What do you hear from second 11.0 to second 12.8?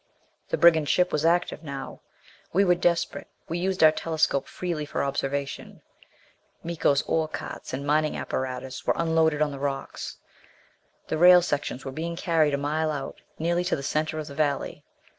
The rail sections were being carried a